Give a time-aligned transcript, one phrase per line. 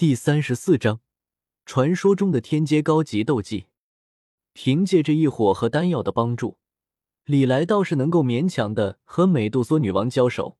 [0.00, 1.02] 第三十四章，
[1.66, 3.66] 传说中的天阶高级斗技。
[4.54, 6.56] 凭借着异火和丹药的帮助，
[7.26, 10.56] 李来倒是能够勉强的和美杜莎女王交手，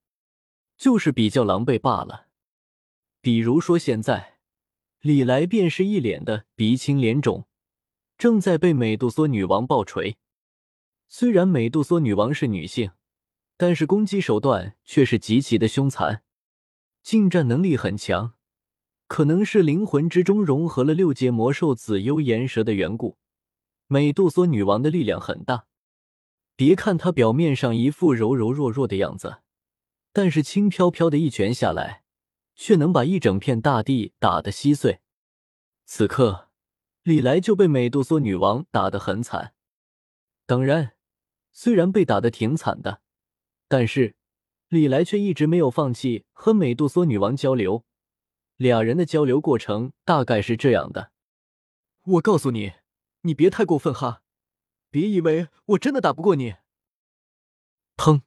[0.76, 2.26] 就是比较狼狈罢了。
[3.22, 4.40] 比如说现在，
[5.00, 7.46] 李来便是一脸的鼻青脸肿，
[8.18, 10.18] 正在被美杜莎女王暴锤。
[11.08, 12.90] 虽然美杜莎女王是女性，
[13.56, 16.24] 但是攻击手段却是极其的凶残，
[17.02, 18.34] 近战能力很强。
[19.10, 23.18] 可能是灵魂之中融合了六阶魔兽紫幽岩蛇的缘故，
[23.88, 25.66] 美杜莎女王的力量很大。
[26.54, 29.38] 别看她表面上一副柔柔弱弱的样子，
[30.12, 32.04] 但是轻飘飘的一拳下来，
[32.54, 35.00] 却能把一整片大地打得稀碎。
[35.84, 36.48] 此刻，
[37.02, 39.54] 李来就被美杜莎女王打得很惨。
[40.46, 40.92] 当然，
[41.50, 43.00] 虽然被打得挺惨的，
[43.66, 44.14] 但是
[44.68, 47.84] 李来却一直没有放弃和美杜莎女王交流。
[48.60, 51.12] 俩人的交流过程大概是这样的：
[52.02, 52.74] 我告诉你，
[53.22, 54.22] 你别太过分哈，
[54.90, 56.56] 别以为我真的打不过你。
[57.96, 58.20] 砰！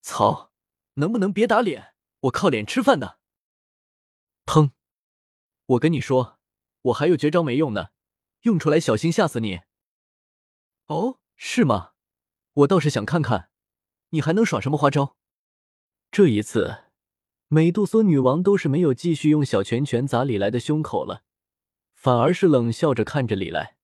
[0.00, 0.50] 操！
[0.94, 1.94] 能不能别打脸？
[2.20, 3.18] 我靠脸吃饭的。
[4.46, 4.70] 砰！
[5.66, 6.38] 我跟你说，
[6.80, 7.88] 我还有绝招没用呢，
[8.44, 9.60] 用出来小心吓死你。
[10.86, 11.92] 哦，是吗？
[12.54, 13.50] 我倒是想看看，
[14.08, 15.18] 你还能耍什么花招。
[16.10, 16.84] 这一次。
[17.54, 21.22] 美杜莎女王都是没有继续用小拳拳砸李来的胸口了，
[21.94, 23.76] 反而是冷笑着看着李来。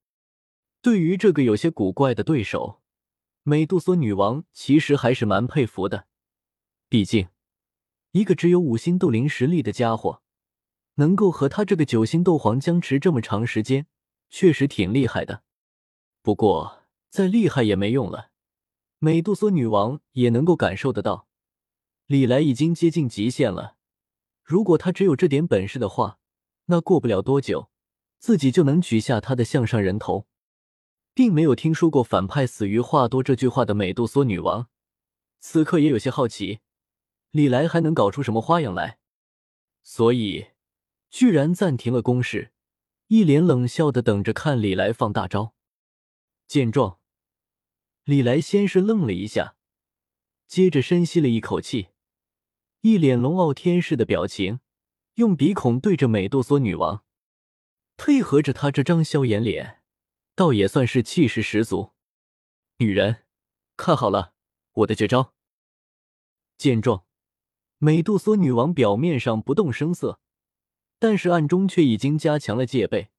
[0.83, 2.81] 对于这个有些古怪的对手，
[3.45, 6.09] 美杜莎女王其实还是蛮佩服的。
[6.89, 7.29] 毕竟，
[8.11, 10.21] 一个只有五星斗灵实力的家伙，
[10.97, 13.87] 能够和他这个九星斗皇僵持这么长时间，
[14.29, 15.45] 确实挺厉害的。
[16.23, 18.31] 不过，再厉害也没用了，
[18.99, 21.29] 美杜莎女王也能够感受得到。
[22.11, 23.77] 李来已经接近极限了，
[24.43, 26.19] 如果他只有这点本事的话，
[26.65, 27.71] 那过不了多久，
[28.19, 30.27] 自己就能取下他的项上人头。
[31.15, 34.69] 并没有听说过“反派死于话多”这句话的美杜莎女王，
[35.39, 36.59] 此刻也有些好奇，
[37.31, 38.99] 李来还能搞出什么花样来，
[39.85, 40.49] 所以
[41.11, 42.51] 居然暂停了攻势，
[43.07, 45.55] 一脸冷笑的等着看李来放大招。
[46.49, 46.99] 见状，
[48.03, 49.55] 李来先是愣了一下，
[50.49, 51.91] 接着深吸了一口气。
[52.83, 54.61] 一脸龙傲天似的表情，
[55.17, 57.05] 用鼻孔对着美杜莎女王，
[57.99, 59.83] 配合着她这张萧炎脸，
[60.35, 61.93] 倒也算是气势十足。
[62.79, 63.25] 女人，
[63.77, 64.33] 看好了，
[64.73, 65.35] 我的绝招！
[66.57, 67.05] 见状，
[67.77, 70.19] 美杜莎女王表面上不动声色，
[70.99, 73.11] 但是暗中却已经加强了戒备。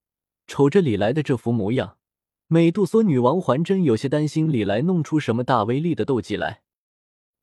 [0.48, 2.00] 瞅着李来的这副模样，
[2.48, 6.64] 美杜莎女王还真有些担心李来弄出什么大威力的斗技来。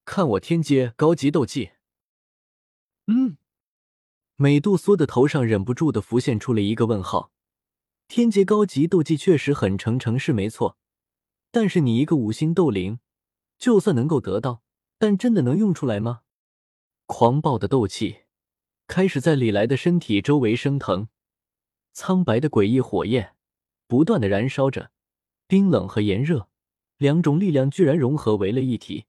[0.04, 1.70] 看我天阶高级斗技！
[3.10, 3.38] 嗯，
[4.36, 7.32] 美杜莎的头上忍不住的浮现出了一个问号。
[8.06, 10.76] 天阶高级斗技确实很成成是没错，
[11.50, 13.00] 但是你一个五星斗灵，
[13.58, 14.62] 就算能够得到，
[14.98, 16.20] 但真的能用出来吗？
[17.06, 18.24] 狂暴的斗气
[18.86, 21.08] 开始在李来的身体周围升腾，
[21.94, 23.34] 苍白的诡异火焰
[23.86, 24.90] 不断的燃烧着，
[25.46, 26.50] 冰冷和炎热
[26.98, 29.06] 两种力量居然融合为了一体，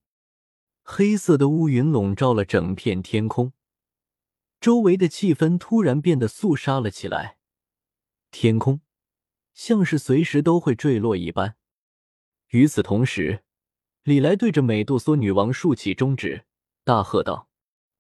[0.84, 3.52] 黑色的乌云笼罩了整片天空。
[4.60, 7.38] 周围的气氛突然变得肃杀了起来，
[8.30, 8.82] 天空
[9.54, 11.56] 像是随时都会坠落一般。
[12.50, 13.44] 与此同时，
[14.04, 16.46] 李来对着美杜莎女王竖起中指，
[16.84, 17.50] 大喝道：“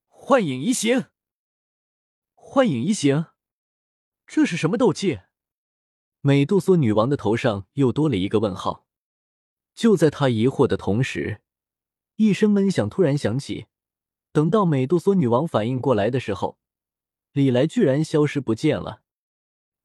[0.09, 1.05] 幻影移形！
[2.33, 3.27] 幻影移形！
[4.27, 5.21] 这是什么斗技？”
[6.19, 8.85] 美杜莎女王的头上又多了一个问号。
[9.73, 11.41] 就在她疑惑的同时，
[12.17, 13.67] 一声闷响突然响起。
[14.31, 16.59] 等到美杜莎女王反应过来的时候，
[17.31, 19.01] 李来居然消失不见了。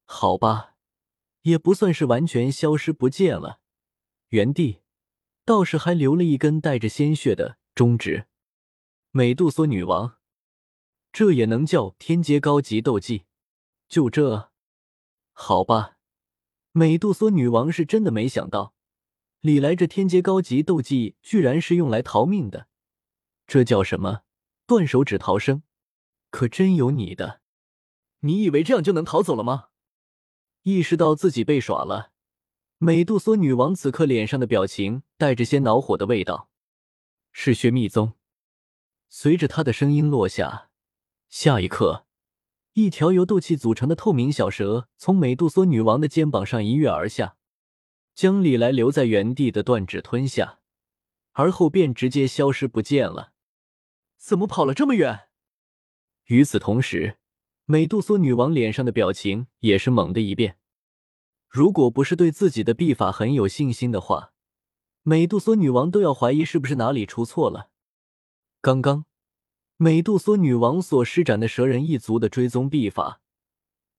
[0.05, 0.75] 好吧，
[1.41, 3.59] 也不算是完全消失不见了，
[4.29, 4.81] 原地
[5.43, 8.27] 倒是还留了一根带着鲜血的中指。
[9.11, 10.17] 美杜莎女王，
[11.11, 13.25] 这也能叫天阶高级斗技？
[13.87, 14.51] 就这？
[15.33, 15.97] 好吧，
[16.71, 18.75] 美杜莎女王是真的没想到，
[19.39, 22.67] 李来这天阶高级斗技居然是用来逃命的。
[23.47, 24.24] 这叫什么？
[24.67, 25.61] 断手指逃生，
[26.31, 27.41] 可真有你的！
[28.21, 29.67] 你以为这样就能逃走了吗？
[30.63, 32.11] 意识到自己被耍了，
[32.79, 36.49] 美杜莎女王此刻脸上的表情带着些恼火的味道。
[37.31, 38.13] 嗜血密宗，
[39.07, 40.71] 随着她的声音落下，
[41.29, 42.07] 下一刻，
[42.73, 47.37] 一条由斗气组成的透明小蛇从美杜莎女王的肩膀上一跃而下，
[48.15, 50.59] 将李来留在原地的断指吞下，
[51.33, 53.33] 而后便直接消失不见了。
[54.25, 55.27] 怎么跑了这么远？
[56.25, 57.19] 与此同时，
[57.65, 60.57] 美杜莎女王脸上的表情也是猛的一变。
[61.47, 64.33] 如果不是对自己的臂法很有信心的话，
[65.03, 67.69] 美杜莎女王都要怀疑是不是哪里出错了。
[68.61, 69.05] 刚刚，
[69.77, 73.21] 美杜莎女王所施展的蛇人一族的追踪臂法，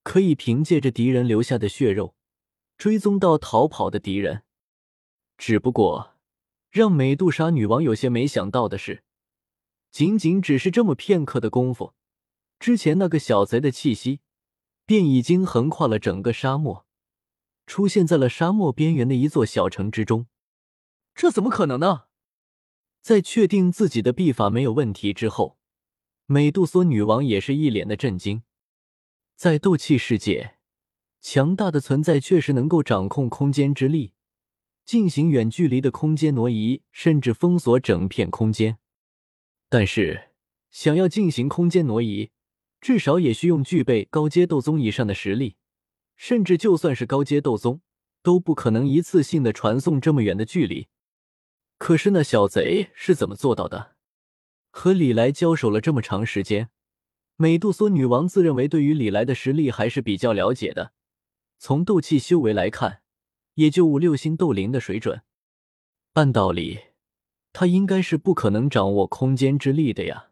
[0.03, 2.17] 可以凭借着敌人留下的血肉，
[2.77, 4.43] 追踪到逃跑的敌人。
[5.37, 6.17] 只不过，
[6.69, 9.05] 让美杜莎女王有些没想到的是，
[9.97, 11.95] 仅仅只是这么片刻的功夫。
[12.59, 14.19] 之前那个小贼的气息，
[14.85, 16.85] 便已经横跨了整个沙漠，
[17.65, 20.27] 出现在了沙漠边缘的一座小城之中。
[21.15, 22.03] 这怎么可能呢？
[23.01, 25.57] 在确定自己的臂法没有问题之后，
[26.27, 28.43] 美杜莎女王也是一脸的震惊。
[29.35, 30.57] 在斗气世界，
[31.21, 34.13] 强大的存在确实能够掌控空间之力，
[34.85, 38.77] 进行远距离的空间挪移，甚至封锁整片空间。
[39.69, 40.29] 但是，
[40.71, 42.31] 想要进行空间挪移，
[42.79, 45.57] 至少也需用具备高阶斗宗以上的实力，
[46.15, 47.81] 甚至就算是高阶斗宗，
[48.21, 50.87] 都不可能一次性的传送这么远的距离。
[51.77, 53.95] 可是那小贼是怎么做到的？
[54.71, 56.69] 和李来交手了这么长时间，
[57.35, 60.93] 美杜莎女王自认为对于李来的实力还是比较了解的。
[61.59, 63.01] 从斗气修为来看，
[63.55, 65.23] 也就五六星斗灵的水准。
[66.13, 66.79] 按道理，
[67.59, 70.29] 他应该是不可能掌握空间之力的呀。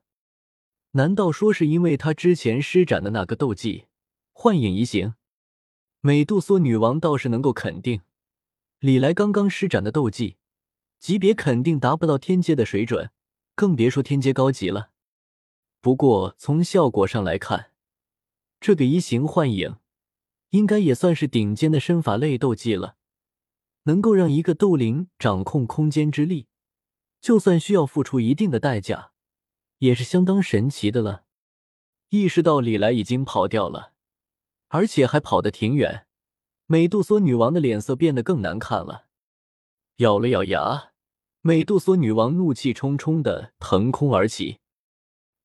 [0.91, 3.85] 难道说是因为他之前施展的那个斗技
[4.31, 5.15] 幻影移形？
[6.01, 8.01] 美杜莎女王倒是能够肯定，
[8.77, 10.37] 李来刚刚施展的斗技
[10.99, 13.09] 级别肯定达不到天阶的水准，
[13.55, 14.91] 更别说天阶高级了。
[15.81, 17.71] 不过从效果上来看，
[18.59, 19.77] 这个移形幻影
[20.51, 22.97] 应该也算是顶尖的身法类斗技了，
[23.85, 26.45] 能够让一个斗灵掌控空间之力，
[27.25, 29.13] 就算需要付出一定的代价。
[29.79, 31.25] 也是相当神奇的了。
[32.09, 33.93] 意识到李来已经跑掉了，
[34.67, 36.05] 而且还跑得挺远，
[36.67, 39.07] 美杜莎女王的脸色变得更难看了。
[39.97, 40.91] 咬了咬牙，
[41.41, 44.59] 美杜莎女王怒气冲冲的腾空而起，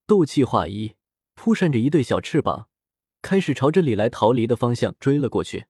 [0.07, 0.97] 斗气化一，
[1.35, 2.69] 扑扇着一对小翅膀，
[3.23, 5.65] 开始朝着李来逃离的方向追了过去。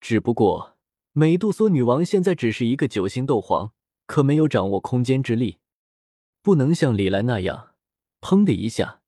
[0.00, 0.78] 只不过，
[1.12, 3.74] 美杜莎女王现在只是一个九星斗皇，
[4.10, 5.58] 可没有掌握空间之力。
[6.42, 7.76] 不能像李来那样，
[8.20, 9.02] 砰的一下，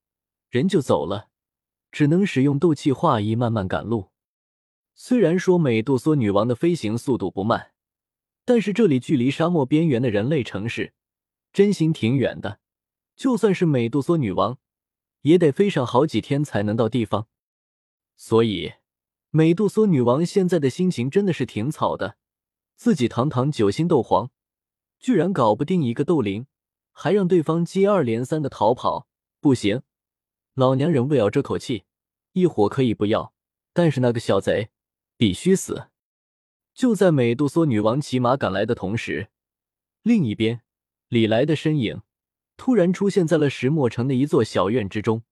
[0.48, 1.28] 人就走了，
[1.90, 4.10] 只能使用斗气化翼慢慢赶路。
[4.94, 7.72] 虽然说美杜莎女王的飞行速度不慢，
[8.44, 10.94] 但是这里距离沙漠边缘的人类城市，
[11.52, 12.60] 真心挺远的。
[13.16, 14.58] 就算是美杜莎女王，
[15.22, 17.26] 也得飞上好几天才能到地方。
[18.16, 18.74] 所以，
[19.30, 22.18] 美杜莎女王现在的心情真的是挺草的。
[22.76, 24.30] 自己堂堂九星斗皇，
[25.02, 26.46] 居然搞不定一个斗灵。
[26.94, 29.08] 还让对方接二连三的逃跑，
[29.40, 29.80] 不行，
[30.52, 31.84] 老娘忍不了这口气。
[32.32, 33.32] 一火可以不要，
[33.72, 34.68] 但是那个小贼
[35.16, 35.88] 必须死。
[36.74, 39.28] 就在美杜莎女王骑马赶来的同时，
[40.02, 40.60] 另一边，
[41.08, 42.02] 李来的身影
[42.58, 45.22] 突然出现在了石墨城的一座小院之中。